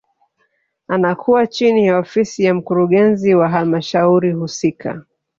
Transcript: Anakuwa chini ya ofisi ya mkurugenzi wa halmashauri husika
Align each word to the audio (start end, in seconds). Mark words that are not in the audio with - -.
Anakuwa 0.87 1.47
chini 1.47 1.87
ya 1.87 1.97
ofisi 1.97 2.43
ya 2.43 2.53
mkurugenzi 2.53 3.35
wa 3.35 3.49
halmashauri 3.49 4.31
husika 4.31 5.01